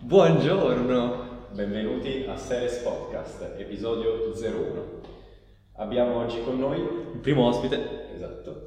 [0.00, 1.46] Buongiorno!
[1.52, 5.00] Benvenuti a Seres Podcast, episodio 01.
[5.74, 8.12] Abbiamo oggi con noi, Il primo ospite.
[8.14, 8.62] esatto,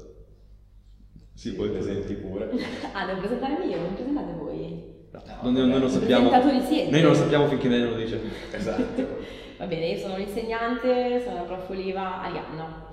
[1.34, 2.50] Sì, ti poi presenti pure.
[2.92, 4.90] Ah, devo presentare io, non presentate voi.
[5.42, 6.30] Non, non lo sappiamo.
[6.30, 8.20] Noi non lo sappiamo finché lei non lo dice.
[8.50, 9.06] Esatto.
[9.58, 12.88] Va bene, io sono l'insegnante, sono la prof Oliva Arianna.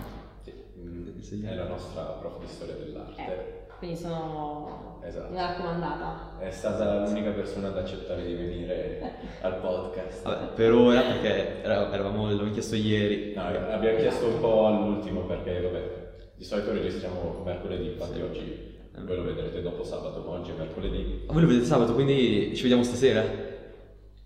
[1.19, 3.21] Sì, È la nostra prof di storia dell'arte.
[3.21, 5.31] Eh, quindi sono Esatto.
[5.31, 6.37] una raccomandata.
[6.39, 9.01] È stata l'unica persona ad accettare di venire
[9.41, 10.23] al podcast.
[10.23, 13.33] Vabbè, per ora, perché era- eravamo, l'abbiamo chiesto ieri.
[13.33, 18.21] No, abbiamo chiesto un po' all'ultimo perché, vabbè, di solito registriamo mercoledì, infatti Sì.
[18.21, 18.67] oggi
[18.99, 21.23] voi lo vedrete dopo sabato, ma oggi è mercoledì.
[21.25, 23.23] Ma voi lo vedete sabato, quindi ci vediamo stasera?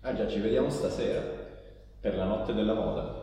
[0.00, 1.22] Ah già, ci vediamo stasera
[2.00, 3.22] per la notte della moda.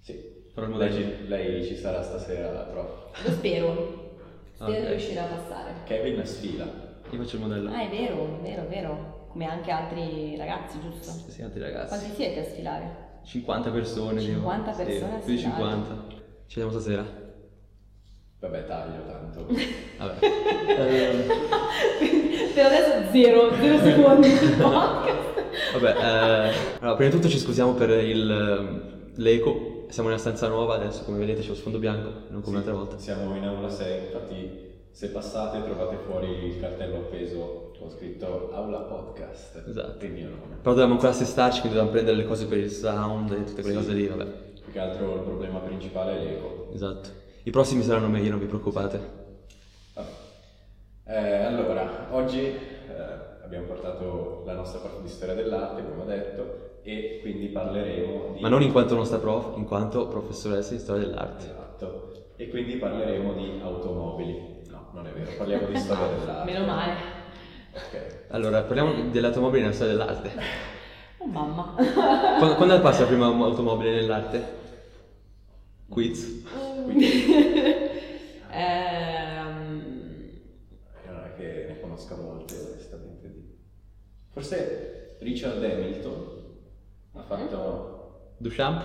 [0.00, 0.32] Sì.
[0.56, 3.24] Lei ci, lei ci sarà stasera, prof.
[3.24, 4.02] Lo spero.
[4.54, 4.80] Spero Ok.
[4.80, 5.72] di riuscire a passare.
[5.84, 6.64] Kevin sfila.
[7.10, 7.70] Io faccio il modello.
[7.70, 9.26] Ah, è vero, vero, vero.
[9.30, 11.10] Come anche altri ragazzi, giusto?
[11.10, 11.88] Sì, sì, altri ragazzi.
[11.88, 12.96] Quanti siete a sfilare?
[13.24, 14.20] 50 persone.
[14.20, 14.84] 50 tipo.
[14.84, 15.62] persone a Sì, più di sfilare.
[15.62, 15.94] 50.
[16.46, 17.04] Ci vediamo stasera.
[18.40, 19.46] Vabbè, taglio tanto.
[19.98, 20.18] Vabbè.
[22.54, 25.72] Per adesso zero, zero secondi di podcast.
[25.72, 29.12] vabbè, eh, allora, prima di tutto ci scusiamo per il, ehm,
[29.88, 32.74] Siamo in una stanza nuova adesso, come vedete c'è lo sfondo bianco, non come l'altra
[32.74, 32.98] volta.
[32.98, 38.78] Siamo in aula 6, infatti se passate trovate fuori il cartello appeso con scritto aula
[38.80, 39.62] podcast.
[39.68, 40.04] Esatto.
[40.04, 40.56] Il mio nome.
[40.60, 43.78] Però dobbiamo ancora assestarci, quindi dobbiamo prendere le cose per il sound e tutte quelle
[43.80, 43.84] Sì.
[43.84, 44.24] cose lì, vabbè.
[44.64, 46.68] Più che altro il problema principale è l'eco.
[46.72, 47.08] Esatto.
[47.44, 49.00] I prossimi saranno meglio, non vi preoccupate.
[49.94, 50.08] Vabbè.
[51.06, 52.56] Eh, allora, oggi eh,
[53.44, 58.13] abbiamo portato la nostra prof di storia dell'arte, come ho detto, e quindi parleremo.
[58.44, 61.44] Ma non in quanto nostra prof, in quanto professoressa di storia dell'arte.
[61.46, 62.12] Esatto.
[62.36, 64.60] E quindi parleremo di automobili.
[64.68, 66.52] No, non è vero, parliamo di storia dell'arte.
[66.52, 66.92] Meno male.
[67.72, 68.26] Ok.
[68.28, 70.32] Allora, parliamo dell'automobile nella storia dell'arte.
[71.16, 71.74] Oh mamma.
[72.36, 74.46] Quando, quando passa la prima automobile nell'arte?
[75.88, 76.42] Quiz.
[78.56, 79.82] Ehm,
[81.06, 83.34] Io non è che ne conosca molte, onestamente.
[84.30, 86.42] Forse Richard Hamilton
[87.14, 87.93] ha fatto...
[88.38, 88.82] Duchamp?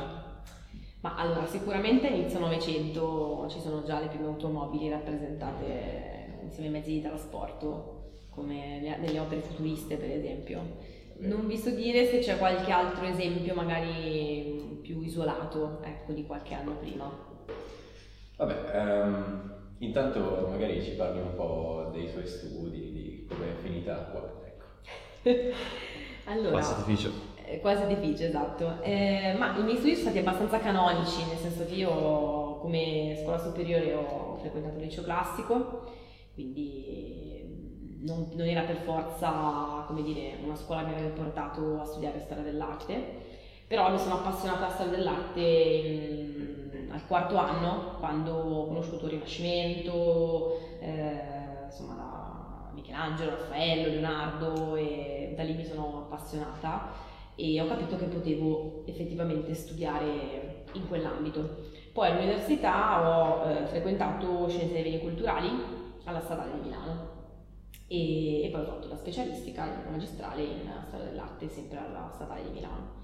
[1.01, 6.91] Ma allora, sicuramente inizio Novecento ci sono già le prime automobili rappresentate insieme ai mezzi
[6.91, 10.61] di trasporto, come le- nelle opere futuriste per esempio.
[11.19, 16.53] Non vi so dire se c'è qualche altro esempio magari più isolato, ecco, di qualche
[16.53, 17.11] anno prima.
[18.37, 23.95] Vabbè, ehm, intanto magari ci parli un po' dei suoi studi, di come è finita
[23.95, 24.65] qua, ecco.
[26.25, 26.61] Allora, Qua
[27.49, 28.79] Eh, Quasi edificio, esatto.
[28.83, 33.39] Eh, ma i miei studi sono stati abbastanza canonici, nel senso che io come scuola
[33.39, 35.89] superiore ho frequentato il liceo classico,
[36.35, 42.19] quindi non, non era per forza, dire, una scuola che mi aveva portato a studiare
[42.19, 43.17] storia dell'arte,
[43.67, 49.11] però mi sono appassionata alla storia dell'arte in- al quarto anno, quando ho conosciuto il
[49.11, 57.07] Rinascimento, eh, insomma, da Michelangelo, Raffaello, Leonardo e da lì mi sono appassionata
[57.39, 61.67] e ho capito che potevo effettivamente studiare in quell'ambito.
[61.93, 65.49] Poi all'università ho eh, frequentato scienze dei beni culturali
[66.03, 67.17] alla Statale di Milano
[67.87, 72.43] e, e poi ho fatto la specialistica, la magistrale in storia dell'arte sempre alla Statale
[72.43, 72.97] di Milano.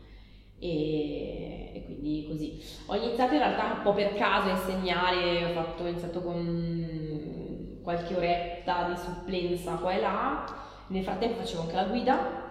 [0.59, 2.61] E, e quindi così.
[2.87, 7.79] Ho iniziato in realtà un po' per caso a insegnare, ho, fatto, ho iniziato con
[7.83, 10.45] qualche oretta di supplenza qua e là,
[10.87, 12.44] nel frattempo facevo anche la guida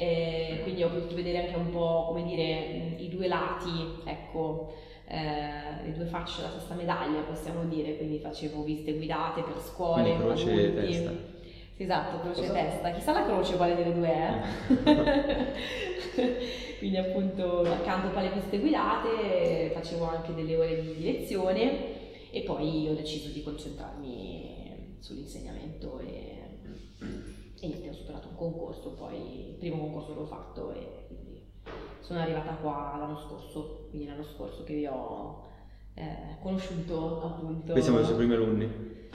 [0.00, 4.72] eh, quindi ho potuto vedere anche un po', come dire, i due lati, ecco,
[5.06, 10.14] eh, le due facce della stessa medaglia, possiamo dire, quindi facevo visite guidate per scuole,
[10.14, 10.74] Quindi croce e adulti.
[10.86, 11.10] testa.
[11.76, 12.60] Sì, esatto, croce e Cosa?
[12.60, 12.90] testa.
[12.92, 14.40] Chissà la croce quale delle due è.
[16.78, 22.88] quindi appunto accanto poi alle visite guidate facevo anche delle ore di lezione e poi
[22.88, 26.29] ho deciso di concentrarmi sull'insegnamento e,
[27.60, 31.46] e niente, ho superato un concorso, poi il primo concorso l'ho fatto e quindi
[32.00, 35.46] sono arrivata qua l'anno scorso, quindi l'anno scorso che vi ho
[35.94, 37.72] eh, conosciuto appunto.
[37.72, 39.08] Qui siamo i suoi primi alunni.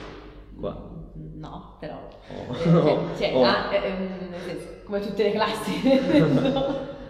[0.58, 0.94] Qua.
[1.14, 1.98] No, però.
[1.98, 2.54] Oh.
[2.54, 3.44] Eh, cioè, Oh.
[3.44, 5.80] ah, eh, ehm, nel senso, come tutte le classi.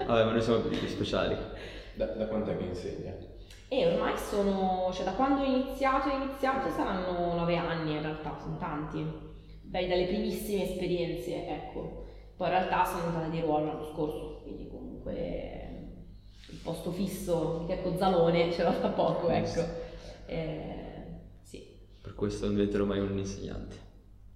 [0.06, 1.37] Vabbè, ma noi siamo più speciali.
[1.94, 3.34] Da, da quanto è che insegna?
[3.69, 8.37] e ormai sono, cioè da quando ho iniziato, ho iniziato saranno nove anni in realtà,
[8.40, 9.05] sono tanti.
[9.76, 12.06] Dai, dalle primissime esperienze, ecco.
[12.34, 15.90] Poi in realtà sono entrata di ruolo l'anno scorso, quindi comunque
[16.49, 19.61] il posto fisso di Checco Zalone ce l'ho da poco, ecco.
[20.25, 20.78] Eh,
[21.43, 21.62] sì.
[22.00, 23.76] Per questo non diventerò mai un insegnante.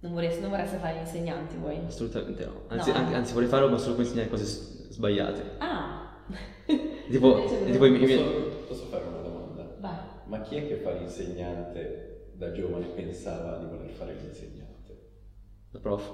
[0.01, 1.79] Non vorresti, non vorresti fare gli insegnanti voi?
[1.87, 2.61] Assolutamente no.
[2.67, 2.97] Anzi, No.
[2.97, 4.45] anche- anzi, vorrei farlo, ma solo per insegnare cose
[4.91, 5.41] sbagliate.
[5.57, 6.23] Ah!
[7.09, 9.75] Tipo, tipo volevo- miei- Posso, posso fare una domanda?
[9.79, 9.97] Vai.
[10.25, 14.60] Ma chi è che fa l'insegnante da giovane pensava di voler fare l'insegnante?
[15.71, 16.11] La prof.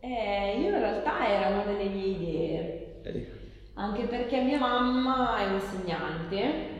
[0.00, 3.00] Eh, io in realtà era una delle mie idee.
[3.02, 3.26] Vedi?
[3.74, 6.78] Anche perché mia mamma è un'insegnante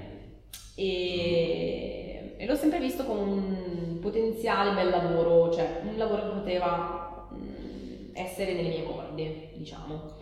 [0.75, 7.29] e, e l'ho sempre visto come un potenziale bel lavoro, cioè un lavoro che poteva
[7.33, 10.19] mm, essere nelle mie corde, diciamo.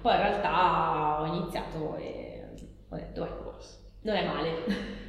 [0.00, 2.48] Poi in realtà ho iniziato e
[2.88, 3.52] ho detto, ecco,
[4.02, 4.50] non è male,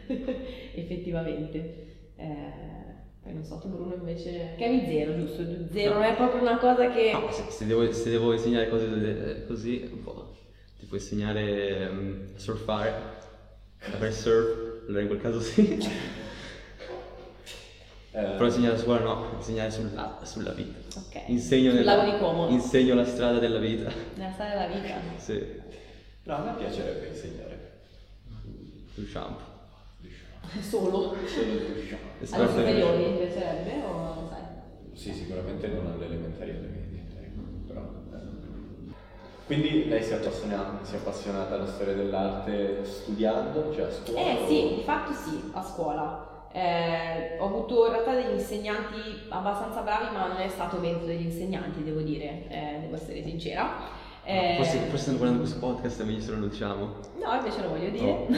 [0.75, 2.11] effettivamente.
[2.15, 2.82] Eh,
[3.23, 4.53] poi non so, tu Bruno invece...
[4.57, 5.43] Che avevi zero, giusto?
[5.71, 7.11] Zero non è proprio una cosa che...
[7.13, 8.85] No, se, se devo, se devo insegnare cose
[9.41, 10.35] eh, così, un po'.
[10.77, 12.89] Tipo insegnare a surfare,
[13.79, 15.79] a fare surf, allora in quel caso sì.
[18.15, 20.77] Eh, Però insegnare a scuola no, insegnare sulla, sulla vita.
[20.99, 21.23] Ok.
[21.29, 22.47] Insegno, Sul nella- lago di Como.
[22.49, 23.91] insegno la strada della vita.
[24.13, 24.95] Nella storia della vita.
[25.17, 25.61] Sì,
[26.25, 27.71] No, a me piacerebbe insegnare.
[28.93, 29.52] sul shampoo.
[30.61, 31.15] Solo.
[31.25, 32.11] Solo di shampoo.
[32.31, 34.41] Alle superiori mi piacerebbe o sai?
[34.93, 37.81] Sì, sicuramente non alle elementari e alle medie, ecco, però...
[38.13, 38.91] eh.
[39.45, 44.19] Quindi lei si è appassionata, si è appassionata alla storia dell'arte studiando, cioè a scuola?
[44.19, 46.31] Eh sì, di fatto sì, a scuola.
[46.53, 48.99] Eh, ho avuto in realtà degli insegnanti
[49.29, 54.01] abbastanza bravi, ma non è stato merito degli insegnanti, devo dire, eh, devo essere sincera.
[54.25, 56.93] Eh, Forse, forse stanno guardando questo podcast e meglio se non lo diciamo.
[57.21, 58.25] No, invece lo voglio dire.
[58.27, 58.37] No.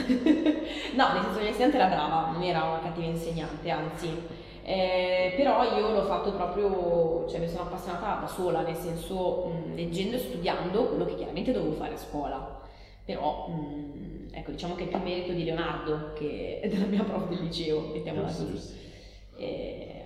[0.96, 4.10] no, nel senso l'insegnante era brava, non era una cattiva insegnante, anzi.
[4.64, 9.74] Eh, però io l'ho fatto proprio, cioè mi sono appassionata da sola, nel senso mh,
[9.76, 12.60] leggendo e studiando quello che chiaramente dovevo fare a scuola.
[13.04, 17.44] Però, mh, ecco, diciamo che è più merito di Leonardo che della mia prof del
[17.44, 18.54] liceo, mettiamola Giusto, così.
[18.56, 18.74] giusto.
[19.38, 20.04] Eh,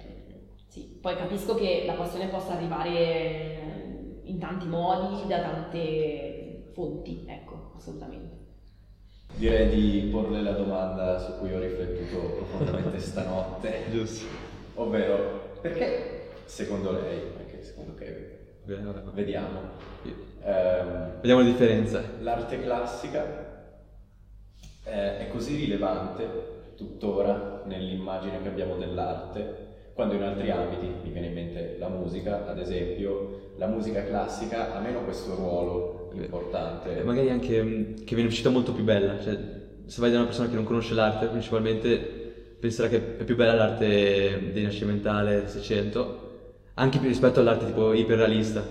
[0.69, 3.70] sì, poi capisco che la passione possa arrivare
[4.31, 8.39] in tanti modi, da tante fonti, ecco, assolutamente.
[9.35, 14.27] Direi di porle la domanda su cui ho riflettuto profondamente stanotte, Giusto.
[14.75, 18.27] ovvero perché secondo lei, anche secondo Kevin,
[19.15, 19.61] vediamo,
[20.43, 22.03] ehm, Vediamo la differenza.
[22.21, 23.69] l'arte classica
[24.85, 29.69] eh, è così rilevante tuttora nell'immagine che abbiamo dell'arte,
[30.01, 34.73] quando in altri ambiti, mi viene in mente la musica, ad esempio, la musica classica
[34.73, 36.99] ha meno questo ruolo importante.
[36.99, 39.19] E magari anche mm, che viene uscita molto più bella.
[39.19, 39.39] Cioè,
[39.87, 42.15] se vai da una persona che non conosce l'arte, principalmente
[42.59, 46.19] penserà che è più bella l'arte rinascimentale, Seicento,
[46.75, 48.71] anche più rispetto all'arte tipo iperrealista.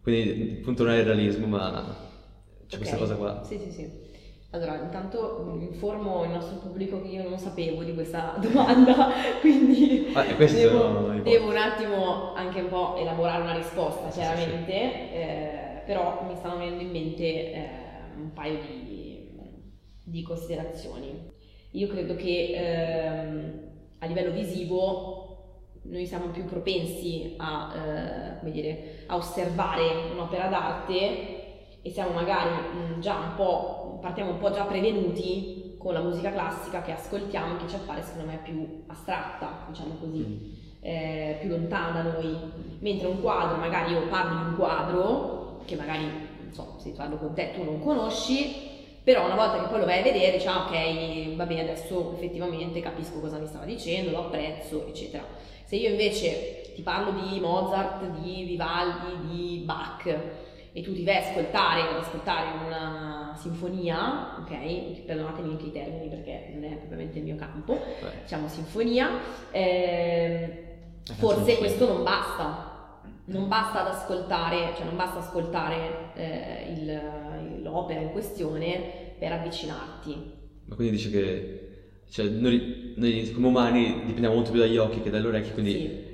[0.00, 1.96] Quindi appunto non è il realismo, ma
[2.66, 3.40] c'è questa Ok, cosa qua.
[3.40, 3.90] Sì, sì, sì.
[4.50, 9.10] Allora, intanto mh, informo il nostro pubblico che io non sapevo di questa domanda,
[9.40, 14.72] quindi Ah, devo, devo un attimo anche un po' elaborare una risposta, Sì, sì, chiaramente,
[15.12, 17.68] eh, però mi stanno venendo in mente eh,
[18.16, 19.28] un paio di,
[20.04, 21.34] di considerazioni.
[21.72, 23.60] Io credo che ehm,
[23.98, 25.24] a livello visivo
[25.82, 31.35] noi siamo più propensi a, eh, come dire, a osservare un'opera d'arte
[31.86, 36.32] e siamo magari mh, già un po', partiamo un po' già prevenuti con la musica
[36.32, 42.02] classica che ascoltiamo che ci appare secondo me più astratta, diciamo così, eh, più lontana
[42.02, 42.36] da noi.
[42.80, 47.18] Mentre un quadro, magari io parlo di un quadro che magari, non so, se parlo
[47.18, 50.48] con te tu non conosci, però una volta che poi lo vai a vedere dici
[50.48, 55.22] ah ok, va bene, adesso effettivamente capisco cosa mi stava dicendo, lo apprezzo, eccetera.
[55.62, 60.44] Se io invece ti parlo di Mozart, di Vivaldi, di Bach
[60.76, 65.04] e tu ti vai ad ascoltare, ad ascoltare una sinfonia, ok?
[65.06, 69.08] Perdonatemi anche i termini perché non è propriamente il mio campo, Beh, diciamo sinfonia,
[69.52, 70.50] ehm,
[71.14, 73.00] forse questo non basta.
[73.24, 78.78] Non basta ad ascoltare, cioè non basta ascoltare eh, il- l'opera in questione
[79.18, 80.32] per avvicinarti.
[80.66, 81.68] Ma quindi dice che
[82.10, 86.05] cioè, noi, noi come umani dipendiamo molto più dagli occhi che dalle orecchie, quindi Sì.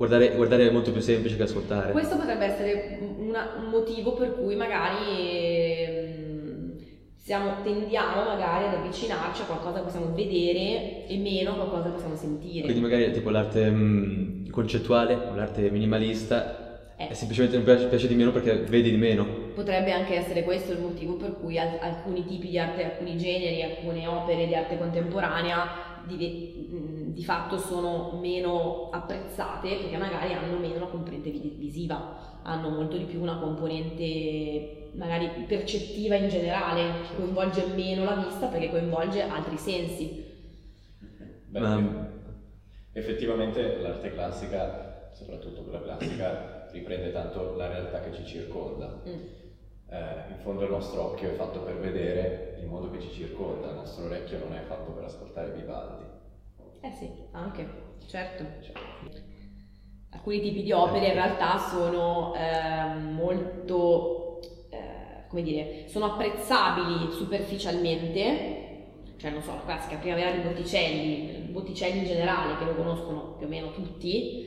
[0.00, 1.92] Guardare, guardare è molto più semplice che ascoltare.
[1.92, 6.72] Questo potrebbe essere una- un motivo per cui magari ehm,
[7.18, 11.90] siamo- tendiamo magari ad avvicinarci a qualcosa che possiamo vedere e meno a qualcosa che
[11.90, 12.62] possiamo sentire.
[12.62, 17.08] Quindi magari tipo l'arte mm, concettuale o l'arte minimalista Eh.
[17.08, 19.26] è semplicemente non piace, piace di meno perché vedi di meno.
[19.54, 23.62] Potrebbe anche essere questo il motivo per cui al- alcuni tipi di arte, alcuni generi,
[23.62, 30.58] alcune opere di arte contemporanea di, mh, di fatto sono meno apprezzate perché magari hanno
[30.58, 37.04] meno una componente vi- visiva, hanno molto di più una componente magari percettiva in generale,
[37.16, 40.24] coinvolge meno la vista perché coinvolge altri sensi.
[41.46, 42.08] Beh, Ma-
[42.92, 49.02] effettivamente l'arte classica soprattutto quella classica, riprende tanto la realtà che ci circonda.
[49.06, 49.22] Mm.
[49.92, 53.70] Eh, in fondo il nostro occhio è fatto per vedere il mondo che ci circonda,
[53.70, 56.04] il nostro orecchio non è fatto per ascoltare Vivaldi.
[56.80, 57.68] Eh sì, anche,
[58.06, 58.44] certo.
[58.60, 58.72] Cioè,
[60.12, 68.86] Alcuni tipi di opere in realtà sono ehm, molto, eh, come dire, sono apprezzabili superficialmente,
[69.16, 73.46] cioè non so, la classica Primavera di Botticelli, Botticelli in generale, che lo conoscono più
[73.46, 74.46] o meno tutti,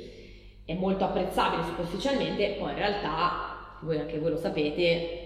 [0.65, 5.22] è molto apprezzabile superficialmente, poi in realtà, voi anche voi lo sapete,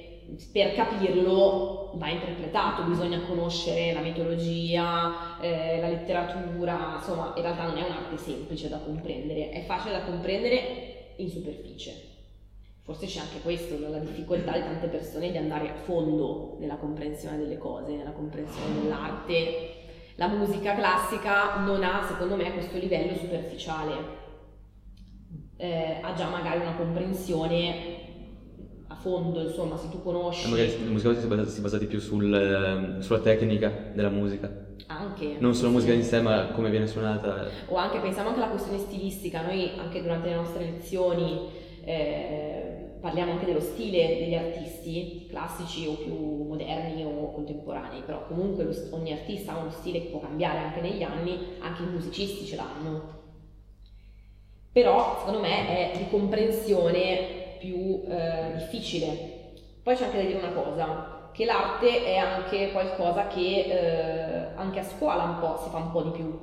[0.51, 7.77] per capirlo va interpretato, bisogna conoscere la mitologia, eh, la letteratura, insomma in realtà non
[7.77, 12.15] è un'arte semplice da comprendere, è facile da comprendere in superficie.
[12.83, 17.37] Forse c'è anche questo, la difficoltà di tante persone di andare a fondo nella comprensione
[17.37, 19.75] delle cose, nella comprensione dell'arte.
[20.15, 24.25] La musica classica non ha, secondo me, questo livello superficiale,
[25.57, 27.96] eh, ha già magari una comprensione
[29.07, 31.61] a fondo, insomma, se tu conosci E magari la musica si è basata, si è
[31.61, 34.65] basata più sul, ehm, sulla tecnica della musica.
[34.87, 35.97] anche Non sulla musica sì.
[35.99, 37.47] in sé, ma come viene suonata.
[37.67, 43.31] o anche pensiamo anche alla questione stilistica, noi anche durante le nostre lezioni eh, parliamo
[43.33, 49.13] anche dello stile degli artisti classici o più moderni o contemporanei, però comunque lo- ogni
[49.13, 53.15] artista ha uno stile che può cambiare anche negli anni, anche i musicisti ce l'hanno.
[54.71, 59.53] Però secondo me è di comprensione più eh, difficile.
[59.83, 64.79] Poi c'è anche da dire una cosa, che l'arte è anche qualcosa che eh, anche
[64.79, 66.35] a scuola un po' si fa un po' di più,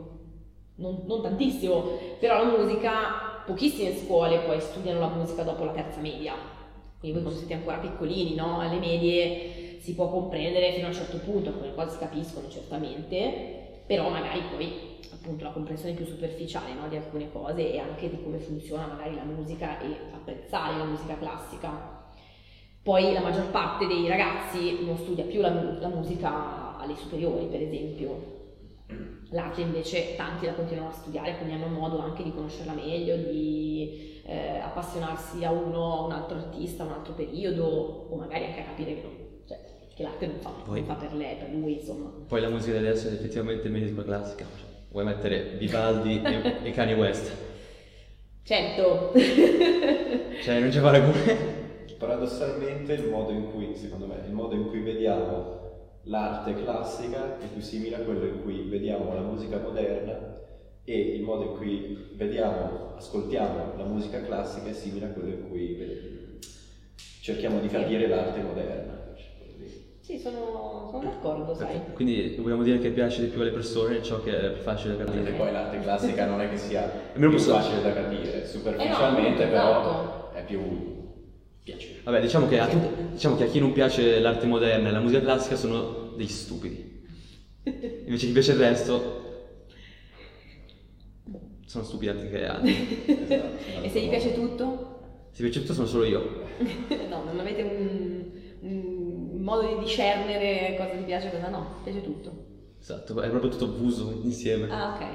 [0.77, 1.85] non, non tantissimo,
[2.21, 6.35] però la musica, pochissime scuole poi studiano la musica dopo la terza media,
[6.99, 8.61] quindi voi quando siete ancora piccolini, no?
[8.61, 13.64] alle medie si può comprendere fino a un certo punto, alcune cose si capiscono certamente,
[13.87, 16.89] però magari poi appunto la comprensione più superficiale no?
[16.89, 21.17] di alcune cose e anche di come funziona magari la musica e apprezzare la musica
[21.19, 22.03] classica.
[22.83, 27.63] Poi la maggior parte dei ragazzi non studia più la, la musica alle superiori, per
[27.63, 28.33] esempio.
[29.31, 34.23] L'arte invece tanti la continuano a studiare, quindi hanno modo anche di conoscerla meglio, di
[34.27, 38.61] eh, appassionarsi a uno, a un altro artista, a un altro periodo, o magari anche
[38.61, 39.24] a capire che, non-
[39.95, 42.11] che l'arte non fa, Poi- non fa per lei, per lui, insomma.
[42.27, 44.45] Poi la musica di adesso è effettivamente quella classica.
[44.45, 47.33] Cioè, vuoi mettere Vivaldi e, e Kanye West?
[48.43, 49.13] Certo,
[50.43, 51.53] Cioè, non c'è paragone.
[51.97, 55.63] Paradossalmente il modo in cui, secondo me, il modo in cui vediamo
[56.03, 60.39] l'arte classica è più simile a quello in cui vediamo la musica moderna
[60.85, 65.49] e il modo in cui vediamo, ascoltiamo la musica classica è simile a quello in
[65.49, 66.39] cui
[67.23, 68.94] cerchiamo di capire l'arte moderna.
[70.05, 71.81] Sì, sono, sono d'accordo, sai.
[71.95, 75.05] Quindi vogliamo dire che piace di più alle persone ciò che è più facile da
[75.05, 75.33] Perché capire.
[75.33, 76.83] poi l'arte classica non è che sia
[77.19, 80.37] più posso- facile da capire, superficialmente Eh no, però esatto.
[80.37, 80.61] è più
[81.63, 82.03] piacevole.
[82.05, 82.69] Vabbè, diciamo che, a
[83.13, 86.93] diciamo che a chi non piace l'arte moderna e la musica classica sono dei stupidi.
[88.07, 89.23] Invece chi piace il resto
[91.67, 92.73] sono stupidi altri che altri.
[93.07, 94.93] Esatto, E se gli piace tutto?
[95.31, 96.39] Se vi piace tutto sono solo io.
[97.09, 98.25] no, non avete un,
[98.61, 98.94] un
[99.45, 102.33] modo di discernere cosa ti piace e cosa no, ti piace tutto.
[102.81, 104.71] Esatto, è proprio tutto fuso insieme.
[104.71, 105.07] Ah, ok.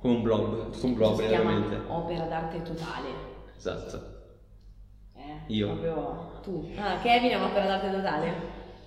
[0.00, 1.80] Come un blog, tutto un blog si veramente.
[1.88, 3.08] opera d'arte totale.
[3.56, 4.14] Esatto.
[5.16, 5.66] Eh, Io.
[5.68, 6.70] Proprio tu.
[6.76, 8.32] Ah, Kevin è un'opera d'arte totale?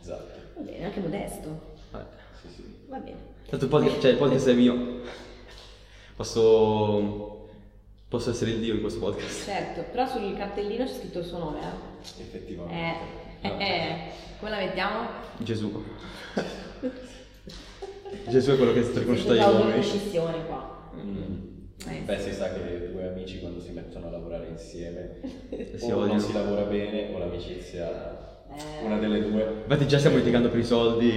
[0.01, 0.39] Esatto.
[0.56, 1.62] Va bene, anche modesto.
[1.91, 2.06] Vabbè.
[2.41, 2.86] Sì, sì.
[2.88, 3.18] Va bene.
[3.50, 5.01] Tanto il podcast, cioè, il podcast è mio.
[6.15, 7.48] Posso.
[8.08, 9.44] Posso essere il dio in questo podcast.
[9.46, 12.22] Certo, però sul cartellino c'è scritto il suo nome, eh?
[12.22, 12.75] Effettivamente.
[12.75, 13.96] Eh, eh, eh.
[14.39, 15.08] Come la mettiamo?
[15.38, 15.84] Gesù.
[18.29, 19.69] Gesù è quello che è stato riconosciuto già uomini.
[19.72, 20.91] un'indecisione qua.
[20.96, 21.34] Mm.
[21.88, 25.19] Eh, Beh, si sa che due amici quando si mettono a lavorare insieme
[25.77, 26.19] Si o non odiano.
[26.19, 28.28] si lavora bene o l'amicizia.
[28.84, 29.62] Una delle due.
[29.63, 31.10] Infatti già stiamo litigando per i soldi,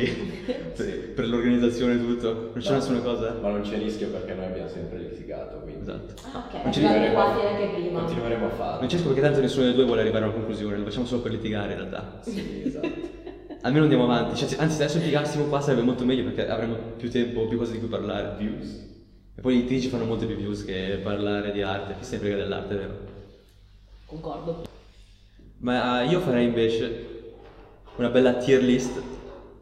[0.47, 0.91] per, Sì.
[1.15, 2.33] per l'organizzazione e tutto.
[2.33, 3.37] Non c'è No, nessuna cosa?
[3.41, 6.15] Ma non c'è rischio perché noi abbiamo sempre litigato, quindi Esatto.
[6.33, 8.01] Ah, ok, Non ci arriveremo- prima.
[8.01, 8.79] continueremo a farlo.
[8.81, 11.07] Non c'è rischio perché tanto nessuno dei due vuole arrivare a una conclusione, lo facciamo
[11.07, 12.19] solo per litigare in realtà.
[12.23, 12.89] Sì, esatto.
[13.65, 17.09] Almeno andiamo avanti, cioè, anzi se adesso litigassimo qua sarebbe molto meglio perché avremo più
[17.11, 18.35] tempo, più cose di cui parlare.
[18.37, 18.91] Views.
[19.37, 22.21] E poi i litigi fanno molte più views che parlare di arte, chi se ne
[22.21, 22.99] frega dell'arte, vero?
[24.07, 24.65] Concordo.
[25.59, 27.12] Ma eh, io farei invece
[27.97, 29.01] una bella tier list,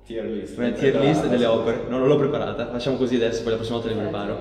[0.05, 0.57] Tier list.
[0.59, 1.85] una tier list delle opere.
[1.89, 4.39] No, non l'ho preparata, facciamo così adesso, poi la prossima volta le preparo.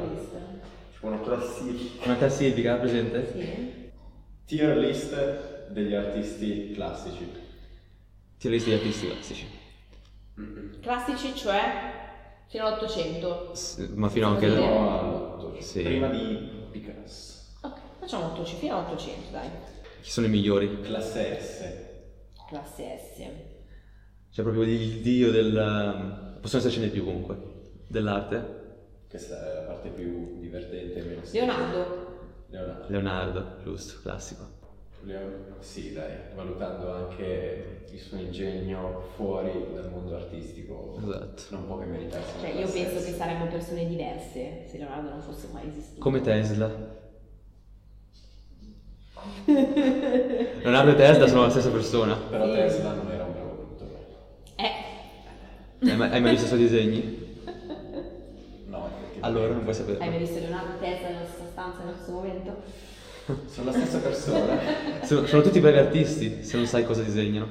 [0.91, 2.05] Tipo una classifica.
[2.05, 3.31] Una classifica, presente?
[3.31, 3.91] Sì.
[4.45, 7.31] Tier list degli artisti classici.
[8.37, 9.47] Tier list degli artisti classici.
[10.81, 11.97] Classici, cioè
[12.47, 13.53] fino all'Ottocento.
[13.53, 14.49] S- Ma fino anche...
[14.49, 14.55] Sì.
[14.55, 15.81] Fino all'otto, Sì.
[15.81, 17.37] Prima di Picasso.
[17.61, 19.49] Ok, Facciamo 800, fino a 800, dai.
[20.01, 20.79] Chi sono i migliori?
[20.81, 21.63] Classe S.
[22.47, 23.17] Classe S.
[24.31, 26.37] Cioè proprio il dio del...
[26.39, 27.37] Possono essercene di più comunque.
[27.87, 28.57] Dell'arte.
[29.09, 32.07] Questa è la parte più divertente meno Leonardo.
[32.49, 32.85] Leonardo.
[32.89, 34.57] Leonardo, giusto, classico.
[35.03, 41.43] Leo- Sì, dai, valutando anche il suo ingegno fuori dal mondo artistico, Esatto.
[41.49, 42.39] non può che meritarsi.
[42.39, 46.01] Cioè, io classe penso che saremmo persone diverse se Leonardo non fosse mai esistito.
[46.01, 46.97] Come Tesla.
[49.45, 52.15] Leonardo e Tesla sono la stessa persona.
[52.15, 52.51] Però Sì.
[52.51, 54.05] Tesla non era un bravo pittore.
[54.55, 54.69] Eh,
[55.81, 57.27] Hai mai, hai mai visto i suoi disegni?
[58.67, 58.89] No.
[59.21, 59.97] Allora non puoi hai sapere.
[60.09, 62.55] mai visto Leonardo e Tesla nella stessa stanza nello stesso momento?
[63.47, 64.59] Sono la stessa persona.
[65.03, 67.47] Sono, sono tutti bravi artisti, se non sai cosa disegnano.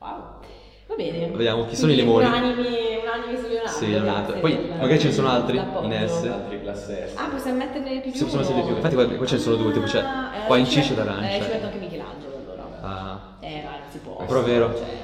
[0.00, 0.40] Wow.
[0.86, 1.28] Va bene.
[1.28, 2.26] Vediamo, chi sono i Quindi limoni?
[2.26, 2.66] Unanimi,
[3.02, 3.70] unanimi su Leonardo.
[3.78, 4.32] Sì, Leonardo.
[4.32, 6.24] grazie Poi del- magari ce ne sono altri in S.
[6.24, 7.16] Altri classe S.
[7.16, 8.50] Ah, possiamo metterne più di Sì, possono uno?
[8.50, 8.76] essere di più.
[8.76, 10.94] Infatti qua, qua ce ne sono due, tipo c'è Ah, eh, qua in ci metto-
[10.94, 11.28] d'arancia.
[11.36, 12.78] Eh, ci metto anche Michelangelo allora.
[12.80, 13.36] Ah.
[13.40, 14.16] Eh, non si può.
[14.24, 14.74] Però è vero.
[14.76, 14.95] Cioè...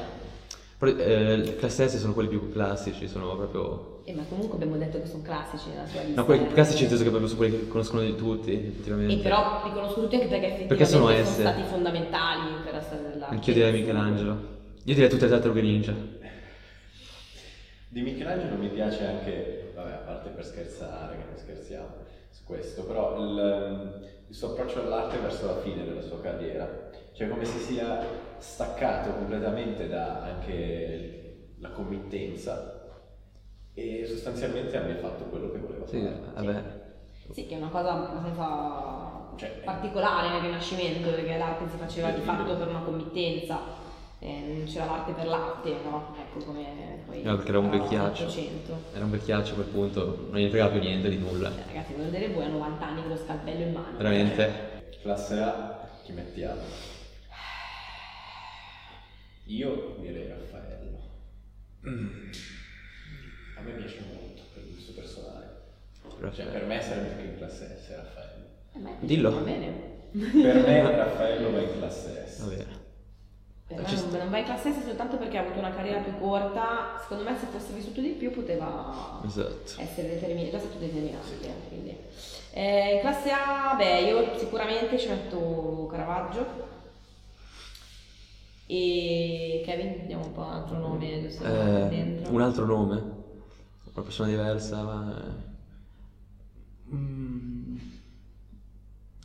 [0.85, 4.01] Eh, le classe S sono quelli più classici, sono proprio...
[4.05, 6.21] Eh, ma comunque abbiamo detto che sono classici nella tua lista.
[6.21, 6.47] No, quelli eh.
[6.47, 9.15] più classici inteso che proprio sono quelli che conoscono di tutti, effettivamente.
[9.15, 11.39] E però li conosco tutti anche perché effettivamente Perché sono sono S.
[11.39, 13.35] stati fondamentali per la storia dell'arte.
[13.35, 14.31] Anch'io direi Michelangelo.
[14.83, 15.95] Io direi tutte le tartarughe ninja.
[17.89, 22.02] Di Michelangelo mi piace anche, vabbè, a parte per scherzare, che non scherziamo
[22.33, 26.69] su questo, però il, ehm, il suo approccio all'arte verso la fine della sua carriera,
[27.13, 28.01] cioè come si sia
[28.39, 32.81] staccato completamente da anche la committenza
[33.75, 36.21] e sostanzialmente abbia fatto quello che voleva Sì, fare.
[36.35, 36.63] vabbè.
[37.31, 42.21] Sì, che è una cosa abbastanza Cioè, particolare nel Rinascimento, perché l'arte si faceva di
[42.21, 43.82] fatto per una committenza, eh,
[44.31, 46.15] non c'era l'arte per l'arte, no?
[46.19, 47.23] Ecco come poi...
[47.23, 48.23] No, perché era un vecchiaccio.
[48.25, 48.83] 800.
[48.95, 51.51] Era un vecchiaccio a quel punto, non gli fregava più niente di nulla.
[51.51, 53.97] Eh, ragazzi, voglio vedere voi a 90 anni con lo scalpello in mano.
[53.97, 54.81] Veramente.
[55.03, 56.61] Classe A, chi mettiamo?
[59.47, 61.01] Io direi Raffaello.
[61.83, 65.61] A me piace molto per il suo personale.
[66.33, 68.47] Cioè, per me sarebbe più in classe S Raffaello.
[68.75, 69.31] Eh, Dillo.
[69.33, 69.91] Va bene.
[70.13, 72.39] Per me Raffaello va in classe S.
[72.41, 72.82] Va bene.
[73.75, 74.19] Per me Ci non, sta.
[74.19, 76.99] non va in classe S soltanto perché ha avuto una carriera più corta.
[77.01, 79.73] Secondo me se fosse vissuto di più poteva Esatto.
[79.81, 81.41] essere determinato, è già stato determinante.
[81.47, 81.97] eh, quindi.
[82.55, 86.71] Eh, in classe A, beh, io sicuramente ci metto Caravaggio.
[88.67, 94.29] E Kevin, vediamo un po' un altro nome giusto Eh, un altro nome, una persona
[94.29, 95.35] diversa, ma...
[96.95, 97.77] Mm,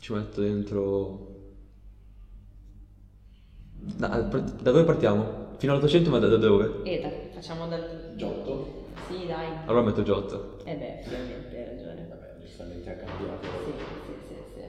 [0.00, 1.27] ci metto dentro...
[3.80, 5.46] Da, da dove partiamo?
[5.56, 6.80] Fino all'800 ma da, da dove?
[6.84, 8.12] E dai, facciamo dal...
[8.16, 8.86] Giotto?
[9.08, 9.46] Sì, dai.
[9.66, 10.56] Allora metto Giotto.
[10.64, 12.06] Eh beh, finalmente hai ragione.
[12.08, 13.46] Vabbè, giustamente ha cambiato.
[13.64, 13.70] Sì,
[14.06, 14.60] sì, sì, sì.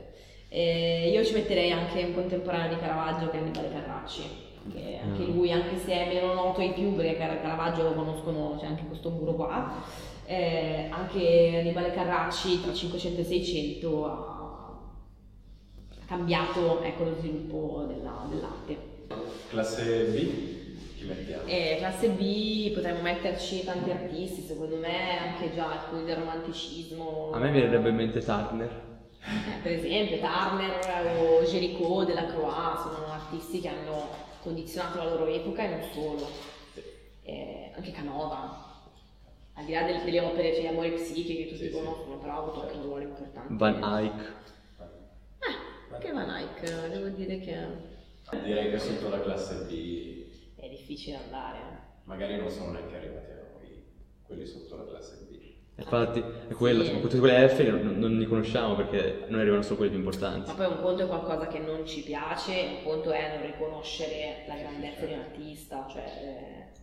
[0.49, 4.21] Eh, io ci metterei anche un contemporaneo di Caravaggio che è Annibale Carracci,
[4.71, 5.33] che anche Mm.
[5.35, 8.83] lui, anche se è meno noto ai più, perché Car- Caravaggio lo conoscono, c'è anche
[8.87, 9.71] questo muro qua,
[10.25, 14.37] eh, anche Annibale Carracci tra 500 e 600 ha
[16.01, 18.88] ha cambiato ecco, lo sviluppo della- dell'arte.
[19.49, 20.15] Classe B,
[20.97, 21.43] chi mettiamo?
[21.47, 27.31] E classe B potremmo metterci tanti artisti, secondo me, anche già quelli del romanticismo.
[27.33, 28.87] A me viene in mente Turner.
[29.21, 34.07] Eh, per esempio Turner o Géricault, Delacroix sono artisti che hanno
[34.41, 36.27] condizionato la loro epoca e non solo.
[37.23, 38.67] Eh, anche Canova,
[39.55, 41.71] al di là del- delle opere, cioè Amore Psiche che tutti Sì, sì.
[41.71, 43.53] conoscono, però ha avuto anche un ruolo importante.
[43.55, 44.33] Van Eyck.
[45.39, 47.57] Eh, anche Van Eyck, devo dire che
[48.43, 51.57] Direi che sotto la classe B è difficile andare.
[52.03, 53.83] magari non sono neanche arrivati a noi,
[54.25, 55.37] quelli sotto la classe B.
[55.77, 56.99] Infatti, è quello, Sì.
[56.99, 60.49] tutte quelle F non, non li conosciamo perché noi arrivano solo quelli più importanti.
[60.49, 64.43] Ma poi un conto è qualcosa che non ci piace, un conto è non riconoscere
[64.47, 66.77] la grandezza di un artista, cioè, eh,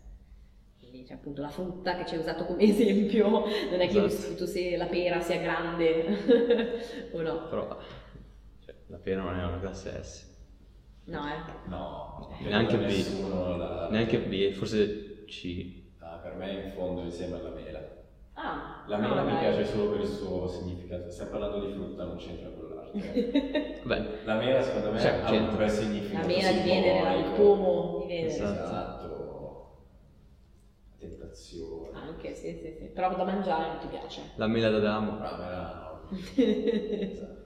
[0.78, 4.04] quindi c'è appunto la frutta che ci hai usato come esempio, non è che io
[4.06, 4.06] Esatto.
[4.06, 7.48] discuto se la pera sia grande o no.
[7.48, 7.78] Però
[8.64, 10.25] cioè, la pena non è una classe S.
[11.06, 11.68] No, eh.
[11.68, 12.80] No, Neanche B.
[12.82, 13.88] nessuno la...
[13.90, 15.84] Neanche B, forse C.
[15.98, 17.78] Ah, per me in fondo insieme alla mela.
[18.34, 19.38] Ah, La no, mela mi dai.
[19.40, 23.80] piace solo per il suo significato, stiamo parlando di frutta, non c'entra con l'arte.
[23.84, 25.56] Beh, La mela secondo me Cioè, ha un c'entra.
[25.56, 27.26] bel significato La mela di Venere, no?
[27.26, 28.26] il pomo di Venere.
[28.32, 28.62] Esatto.
[28.64, 29.76] Esatto.
[30.98, 31.88] Tentazione.
[31.96, 32.84] Anche, sì, sì, sì.
[32.92, 34.20] Però da mangiare non ti piace.
[34.36, 35.18] la mela d'Adamo.
[35.18, 36.08] La mela no.
[36.36, 37.44] Esatto.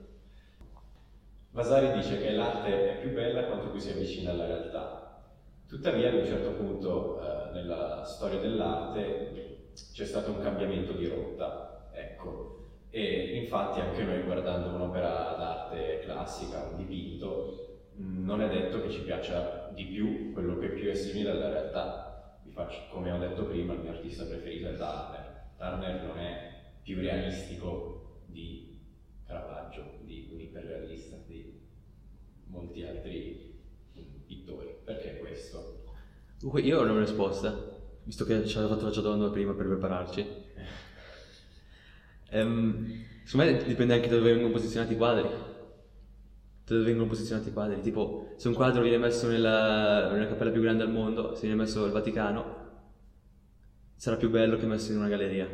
[1.53, 5.21] Vasari dice che l'arte è più bella quanto più si avvicina alla realtà.
[5.67, 11.91] Tuttavia, ad un certo punto eh, nella storia dell'arte c'è stato un cambiamento di rotta.
[11.93, 12.59] Ecco,
[12.91, 15.09] E infatti anche noi guardando un'opera
[15.39, 20.69] d'arte classica, un dipinto, mh, non è detto che ci piaccia di più quello che
[20.71, 22.39] più è simile alla realtà.
[22.43, 25.51] Vi faccio, come ho detto prima, il mio artista preferito è Turner.
[25.57, 26.49] Turner non è
[26.83, 28.70] più realistico di
[29.31, 31.57] Caravaggio, di un iperrealista, di
[32.47, 33.59] molti altri
[34.27, 34.75] pittori.
[34.85, 35.85] Perché questo?
[36.41, 37.57] Dunque, io ho una risposta,
[38.03, 40.27] visto che ci aveva fatto la domanda prima per prepararci.
[42.33, 42.87] Ehm,
[43.25, 45.27] secondo me dipende anche da dove vengono posizionati i quadri.
[45.27, 47.81] Da dove vengono posizionati i quadri.
[47.81, 51.57] Tipo, se un quadro viene messo nella, nella cappella più grande al mondo, se viene
[51.57, 52.69] messo al Vaticano,
[53.97, 55.49] sarà più bello che messo in una galleria,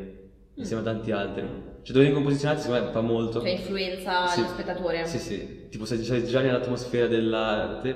[0.57, 1.41] insieme a tanti altri.
[1.41, 3.39] Cioè, dove vengono posizionati, secondo me fa molto.
[3.39, 4.41] Cioè influenza Sì.
[4.41, 5.05] lo spettatore.
[5.05, 7.95] Sì, sì, tipo sei, sei già nell'atmosfera dell'arte,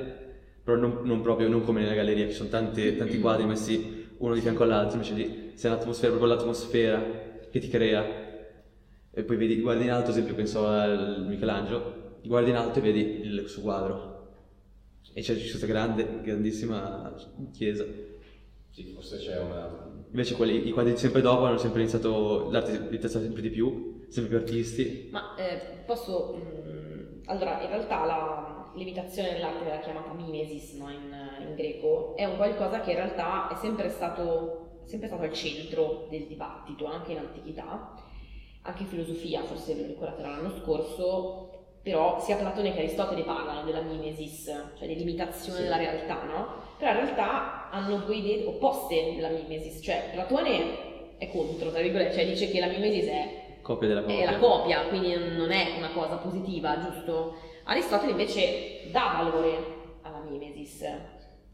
[0.64, 4.34] però non, non proprio, non come nella galleria, ci sono tanti, tanti quadri messi uno
[4.34, 7.06] di fianco all'altro, invece lì sei nell'atmosfera, proprio l'atmosfera
[7.50, 8.08] che ti crea.
[9.14, 11.84] E poi vedi, guardi in alto, ad esempio, pensavo al Michelangelo,
[12.22, 14.10] guardi in alto e vedi il suo quadro.
[15.14, 17.14] E c'è questa grande, grandissima
[17.52, 17.86] chiesa.
[18.72, 19.90] Sì, forse c'è una...
[20.10, 23.50] Invece quelli, i quadri di sempre dopo hanno sempre iniziato, l'arte è iniziata sempre di
[23.50, 25.10] più, sempre più artisti.
[25.12, 26.36] Ma eh, posso...
[26.38, 32.26] mm, allora, in realtà la l'imitazione dell'arte della chiamata mimesis no, in, in greco è
[32.26, 37.12] un qualcosa che in realtà è sempre stato, sempre stato al centro del dibattito, anche
[37.12, 37.96] in antichità,
[38.62, 41.51] anche in filosofia, forse ve lo ricordate l'anno scorso,
[41.82, 44.44] però sia Platone che Aristotele parlano della mimesis,
[44.78, 45.64] cioè dell'imitazione Sì.
[45.64, 46.48] della realtà, no?
[46.78, 52.14] Però in realtà hanno due idee opposte della mimesis, cioè Platone è contro, tra virgolette,
[52.14, 54.18] cioè dice che la mimesis è Copia della copia.
[54.18, 57.36] è la copia, quindi non è una cosa positiva, giusto?
[57.66, 59.58] Aristotele invece dà valore
[60.02, 60.84] alla mimesis,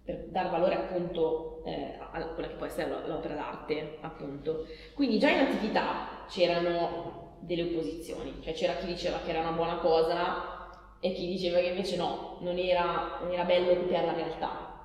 [0.05, 4.65] per dar valore appunto eh, a quella che può essere l'o- l'opera d'arte, appunto.
[4.95, 9.78] Quindi già in antichità c'erano delle opposizioni, cioè c'era chi diceva che era una buona
[9.78, 10.58] cosa
[11.00, 14.76] e chi diceva che invece no, non era, non era bello copiare la realtà.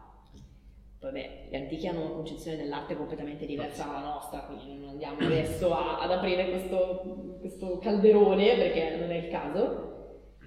[0.99, 5.19] Poi beh, gli antichi hanno una concezione dell'arte completamente diversa dalla nostra, quindi non andiamo
[5.27, 9.91] adesso a- ad aprire questo, questo calderone perché non è il caso.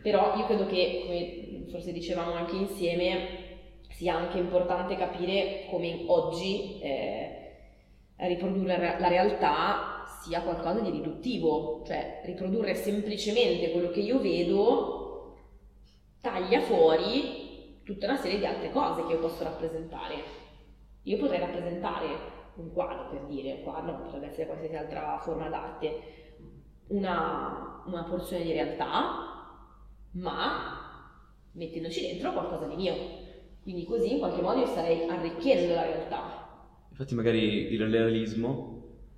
[0.02, 3.44] Però io credo che, come forse dicevamo anche insieme,
[3.90, 7.54] sia anche importante capire come oggi eh,
[8.18, 15.36] riprodurre la realtà sia qualcosa di riduttivo, cioè riprodurre semplicemente quello che io vedo
[16.20, 20.16] taglia fuori tutta una serie di altre cose che io posso rappresentare.
[21.04, 22.08] Io potrei rappresentare
[22.56, 26.00] un quadro, per dire, un quadro potrebbe essere qualsiasi altra forma d'arte,
[26.88, 29.60] una, una porzione di realtà,
[30.14, 31.20] ma
[31.52, 32.94] mettendoci dentro qualcosa di mio.
[33.62, 36.44] Quindi così in qualche modo io starei arricchendo la realtà.
[36.90, 38.75] Infatti magari il realismo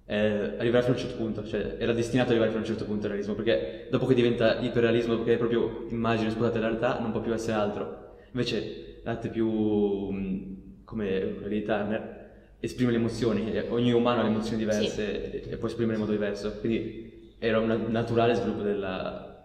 [0.07, 2.67] eh, arriverà fino a un certo punto, cioè era destinato ad arrivare fino a un
[2.69, 6.67] certo punto il realismo, perché dopo che diventa iperrealismo, perché è proprio immagine sposata dalla
[6.75, 7.95] realtà, non può più essere altro.
[8.31, 10.45] Invece l'arte più mh,
[10.83, 12.15] come quella di Turner
[12.59, 16.11] esprime le emozioni, ogni umano ha le emozioni diverse e, e può esprimere in modo
[16.13, 16.95] diverso, quindi
[17.37, 19.35] era un naturale sviluppo dell'arte.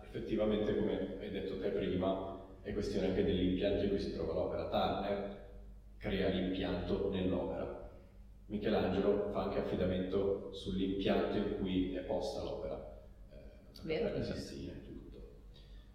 [0.00, 4.68] Effettivamente, come hai detto te prima, è questione anche dell'impianto in cui si trova l'opera.
[4.68, 5.30] Turner
[5.96, 7.81] crea l'impianto nell'opera.
[8.46, 12.98] Michelangelo fa anche affidamento sull'impianto in cui è posta l'opera.
[13.32, 13.38] Eh,
[13.84, 14.16] Vero.
[14.16, 15.20] la Sistina e tutto.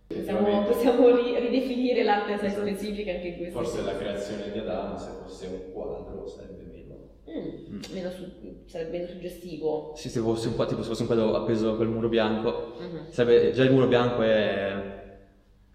[0.08, 3.92] Possiamo, possiamo ri- ridefinire l'arte sai, specifica anche in questo Forse senso.
[3.92, 6.96] la creazione di Adamo, se fosse un quadro, sarebbe meno.
[7.30, 9.94] Mm, meno su- sarebbe meno suggestivo.
[9.96, 12.74] Sì, se fosse un, qua- tipo, se fosse un quadro appeso a quel muro bianco,
[12.80, 13.10] Mhm.
[13.10, 15.06] sarebbe, già il muro bianco è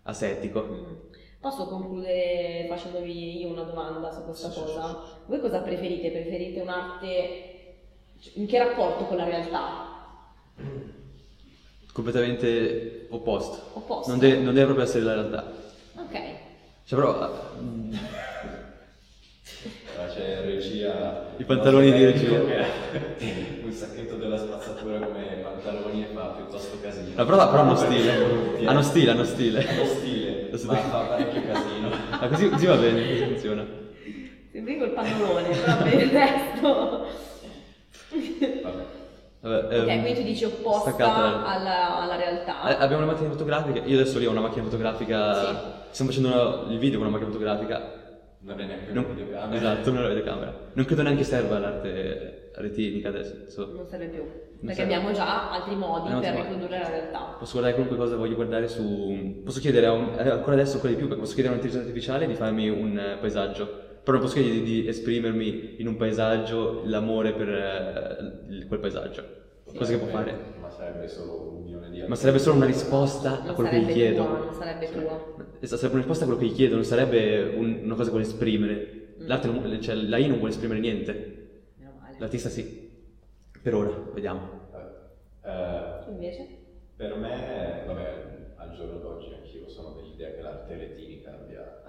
[0.02, 0.62] asettico.
[0.64, 0.94] Mm.
[1.42, 4.96] Posso concludere facendovi io una domanda su questa Sì, sì, cosa?
[5.26, 6.12] Voi cosa preferite?
[6.12, 7.74] Preferite un'arte
[8.34, 9.90] in che rapporto con la realtà?
[11.92, 13.70] completamente opposto.
[13.72, 14.10] Opposto?
[14.12, 15.52] Non, de- non deve proprio essere la realtà.
[15.96, 16.12] Ok.
[16.84, 17.52] Cioè, però.
[17.60, 17.94] mm,
[20.14, 21.26] c'è regia.
[21.36, 22.64] I pantaloni di regia.
[23.72, 27.08] Un sacchetto della spazzatura come pantaloni e fa piuttosto casino.
[27.16, 28.16] No, però, però hanno stile.
[28.18, 28.66] brutti, eh.
[28.66, 29.66] Hanno stile, hanno stile.
[29.66, 31.90] Hanno stile, ma fa parecchio casino.
[32.22, 33.66] Ah, così, così va bene, così funziona.
[34.52, 37.06] Sembri col pannolone, però per il resto.
[38.62, 38.84] Vabbè.
[39.40, 42.68] Vabbè, ok, ehm, quindi tu dici opposta staccata la- alla, alla realtà.
[42.68, 45.56] Eh, abbiamo una macchina fotografica, io adesso lì ho una macchina fotografica, Sì.
[45.90, 47.92] stiamo facendo una- il video con una macchina fotografica.
[48.44, 49.56] Non è neanche Non- una videocamera.
[49.56, 50.54] esatto, non è una videocamera.
[50.74, 53.32] Non credo neanche serva l'arte retinica adesso.
[53.34, 54.22] adesso Non serve più.
[54.60, 54.94] Perché serve.
[54.94, 57.36] abbiamo già altri modi Abbiamo per riprodurre la realtà.
[57.38, 59.40] Posso guardare qualunque cosa voglio guardare su...
[59.44, 60.14] Posso chiedere a un...
[60.18, 62.98] eh, ancora adesso ancora di più, perché posso chiedere a un'intelligenza artificiale di farmi un
[62.98, 63.90] eh, paesaggio.
[64.02, 69.24] Però non posso chiedere di, di esprimermi in un paesaggio l'amore per eh, quel paesaggio.
[69.76, 70.34] cosa che può fare.
[70.60, 73.76] Ma sarebbe solo un milione di Ma sarebbe solo una risposta a Non quello che
[73.78, 74.24] gli sarebbe chiedo.
[74.24, 74.92] tua, non sarebbe Sì.
[74.92, 75.24] tua.
[75.60, 78.24] Sarebbe una risposta a quello che gli chiedo, non sarebbe un- una cosa che vuole
[78.24, 78.90] esprimere.
[79.22, 79.26] Mm.
[79.28, 81.41] L'arte non- cioè, la I non vuole esprimere niente.
[82.22, 82.90] L'artista sì.
[83.60, 84.48] Per ora, vediamo.
[85.44, 86.46] Eh, Tu invece?
[86.96, 91.82] per me, vabbè, al giorno d'oggi anch'io sono dell'idea che l'arte retinica abbia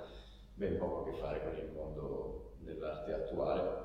[0.55, 3.81] ben poco a che fare con il mondo dell'arte attuale.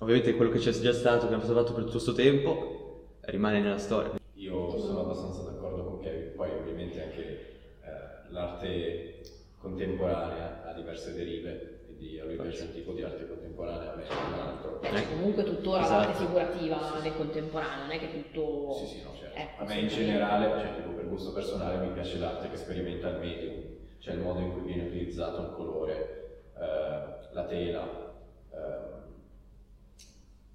[0.00, 3.78] Ovviamente quello che c'è già stato, che abbiamo fatto per tutto questo tempo, rimane nella
[3.78, 4.18] storia.
[4.34, 9.20] Io sono abbastanza d'accordo con Kevin, poi ovviamente anche eh, l'arte
[9.58, 14.04] contemporanea ha diverse derive, quindi a lui piace un tipo di arte contemporanea, a me
[14.04, 14.78] un altro.
[14.80, 16.08] Beh, c'è comunque tuttora Esatto.
[16.08, 18.72] l'arte figurativa nel contemporaneo, non è che tutto...
[18.72, 19.38] Sì, sì, no, certo.
[19.38, 19.96] Ecco, a me in sì.
[19.96, 23.62] generale, cioè tipo per gusto personale, mi piace l'arte che sperimenta il medium,
[23.98, 28.14] cioè il modo in cui viene utilizzato il colore, eh, la tela,
[28.52, 29.04] ehm,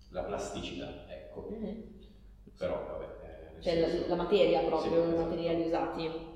[0.10, 1.48] la plasticità, ecco.
[1.50, 1.90] Mhm.
[2.58, 5.24] Però vabbè, eh, Cioè la, la materia proprio, Sì, i esatto.
[5.24, 6.30] materiali usati.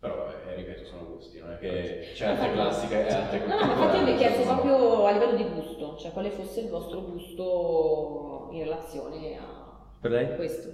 [0.00, 3.58] Però vabbè, eh, ripeto, sono gusti, non è che c'è arte classica e arte No,
[3.58, 6.60] no, ma infatti io mi ho chiesto proprio a livello di gusto, cioè quale fosse
[6.60, 10.36] il vostro gusto in relazione a Per lei?
[10.36, 10.68] questo.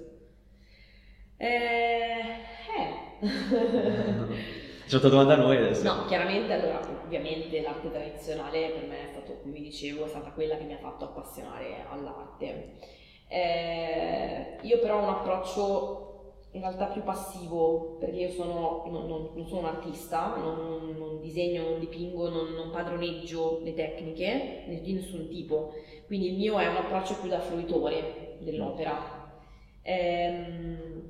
[1.38, 2.20] Eh...
[2.76, 2.92] eh.
[4.86, 5.82] C'è una domanda a noi adesso.
[5.82, 10.30] No, chiaramente, allora, ovviamente l'arte tradizionale per me è stato, come vi dicevo, è stata
[10.32, 12.76] quella che mi ha fatto appassionare all'arte.
[13.28, 16.13] Eh, io però ho un approccio
[16.54, 21.20] in realtà più passivo, perché io sono, non, non- non sono un artista, non, non
[21.20, 25.72] disegno, non dipingo, non, padroneggio le tecniche di nessun tipo,
[26.06, 29.32] quindi il mio è un approccio più da fruitore dell'opera.
[29.82, 31.02] Ehm,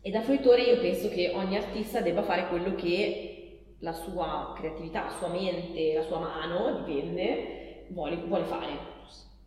[0.00, 5.04] e da fruitore io penso che ogni artista debba fare quello che la sua creatività,
[5.04, 8.91] la sua mente, la sua mano, dipende, vuole, vuole fare.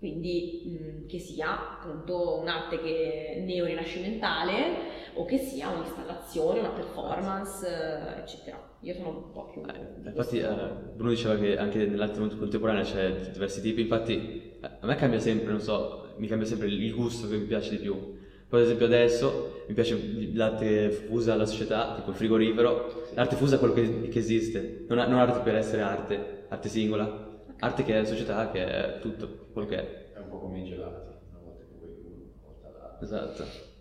[0.06, 8.20] Quindi mh, che sia appunto un'arte che neo-rinascimentale o che sia un'installazione, una performance, eh,
[8.20, 8.78] eccetera.
[8.82, 9.64] Io sono un po' più...
[9.64, 10.46] Eh, infatti eh,
[10.94, 15.50] Bruno diceva che anche nell'arte contemporanea c'è diversi tipi, infatti eh, a me cambia sempre,
[15.50, 18.16] non so, mi cambia sempre il gusto che mi piace di più.
[18.48, 19.98] Per esempio adesso mi piace
[20.36, 23.08] l'arte fusa alla società, tipo il frigorifero.
[23.16, 27.25] L'arte fusa è quello che, che esiste, non, non arte per essere arte, arte singola.
[27.60, 30.14] Arte che è società, che è tutto, quello che è.
[30.14, 33.06] È un po' come i gelati, una volta che vuoi uno, una volta l'altro.
[33.06, 33.74] Esatto.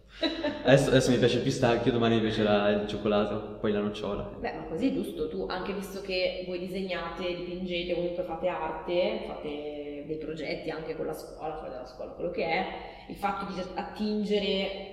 [0.63, 4.23] Adesso, adesso mi piace il pistacchio, domani mi piacerà il cioccolato, poi la nocciola.
[4.39, 9.25] Beh, ma così è giusto, tu anche visto che voi disegnate, dipingete, comunque fate arte,
[9.27, 12.67] fate dei progetti anche con la scuola, fuori dalla scuola, quello che è,
[13.09, 14.93] il fatto di attingere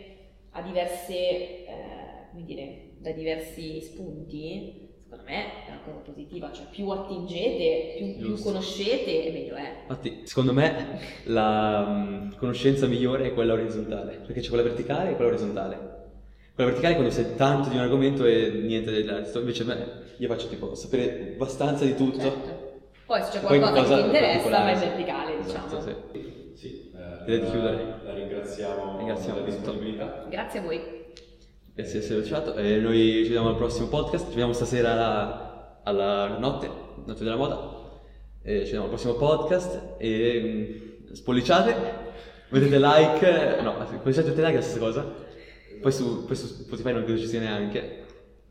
[0.51, 5.43] a diverse, eh, come dire, da diversi spunti, secondo me
[5.83, 9.79] cosa positiva, cioè più attingete, più, più conoscete e meglio è.
[9.81, 15.15] Infatti, secondo me la mm, conoscenza migliore è quella orizzontale, perché c'è quella verticale e
[15.15, 15.99] quella orizzontale.
[16.53, 20.03] Quella verticale è quando sai tanto di un argomento e niente del resto, invece me,
[20.17, 22.19] io faccio tipo sapere abbastanza di tutto.
[22.19, 22.59] Certo.
[23.05, 25.81] Poi se c'è Poi qualcosa che qualcosa ti interessa, vai verticale, Esatto, diciamo.
[26.11, 26.29] sì.
[26.53, 26.91] Sì,
[27.25, 27.99] eh, la- chiudere.
[28.03, 30.25] La ringraziamo, Ringraziamo per la disponibilità.
[30.29, 30.99] Grazie a voi.
[31.73, 35.50] Grazie di essere lasciato e noi ci vediamo al prossimo podcast, ci vediamo stasera alla,
[35.83, 36.69] alla notte,
[37.05, 37.79] notte della moda,
[38.41, 40.41] e ci vediamo al prossimo podcast e
[41.09, 41.75] mm, spolliciate,
[42.49, 45.13] mettete like, no, spolliciate tutte like è la stessa cosa,
[45.81, 48.05] poi su, poi su Spotify non credo ci sia neanche,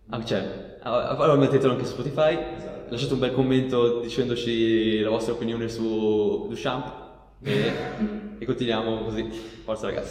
[0.08, 2.90] ah c'è, Ah, allora mettetelo anche su Spotify, Esatto.
[2.90, 7.08] lasciate un bel commento dicendoci la vostra opinione su Duchamp.
[7.42, 7.72] E,
[8.38, 9.28] e continuiamo così,
[9.62, 10.08] forza ragazzi.